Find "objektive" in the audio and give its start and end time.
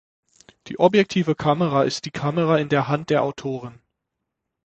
0.79-1.35